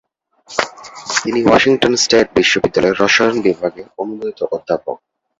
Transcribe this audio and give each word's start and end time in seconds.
তিনি 1.15 1.39
Washington 1.43 1.93
state 2.03 2.27
বিশ্ববিদ্যালয়ের 2.37 2.99
রসায়ন 3.01 3.35
বিভাগের 3.45 3.87
অনুমোদিত 4.01 4.39
অধ্যাপক। 4.55 4.97